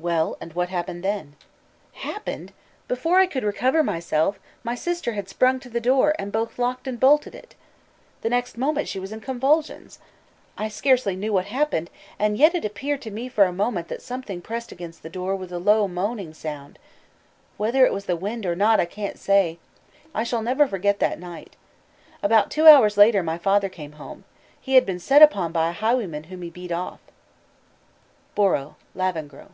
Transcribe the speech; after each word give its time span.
"Well, 0.00 0.36
and 0.40 0.52
what 0.52 0.68
happened 0.68 1.02
then?" 1.02 1.34
"Happened! 1.92 2.52
before 2.86 3.18
I 3.18 3.26
could 3.26 3.42
recover 3.42 3.82
myself, 3.82 4.38
my 4.62 4.76
sister 4.76 5.14
had 5.14 5.28
sprung 5.28 5.58
to 5.58 5.68
the 5.68 5.80
door, 5.80 6.14
and 6.20 6.30
both 6.30 6.56
locked 6.56 6.86
and 6.86 7.00
bolted 7.00 7.34
it. 7.34 7.56
The 8.20 8.28
next 8.30 8.56
moment 8.56 8.86
she 8.86 9.00
was 9.00 9.10
in 9.10 9.20
convulsions. 9.20 9.98
I 10.56 10.68
scarcely 10.68 11.16
knew 11.16 11.32
what 11.32 11.46
happened; 11.46 11.90
and 12.16 12.36
yet 12.38 12.54
it 12.54 12.64
appeared 12.64 13.02
to 13.02 13.10
me 13.10 13.28
for 13.28 13.42
a 13.42 13.52
moment 13.52 13.88
that 13.88 14.00
something 14.00 14.40
pressed 14.40 14.70
against 14.70 15.02
the 15.02 15.10
door 15.10 15.34
with 15.34 15.50
a 15.50 15.58
low 15.58 15.88
moaning 15.88 16.32
sound. 16.32 16.78
Whether 17.56 17.84
it 17.84 17.92
was 17.92 18.04
the 18.04 18.14
wind 18.14 18.46
or 18.46 18.54
not, 18.54 18.78
I 18.78 18.84
can't 18.84 19.18
say. 19.18 19.58
I 20.14 20.22
shall 20.22 20.42
never 20.42 20.68
forget 20.68 21.00
that 21.00 21.18
night. 21.18 21.56
About 22.22 22.52
two 22.52 22.68
hours 22.68 22.96
later, 22.96 23.24
my 23.24 23.36
father 23.36 23.68
came 23.68 23.92
home. 23.98 24.22
He 24.60 24.74
had 24.76 24.86
been 24.86 25.00
set 25.00 25.22
upon 25.22 25.50
by 25.50 25.70
a 25.70 25.80
highwayman 25.82 26.24
whom 26.30 26.42
he 26.42 26.50
beat 26.50 26.70
off." 26.70 27.00
BORROW: 28.36 28.76
_Lavengro. 28.96 29.50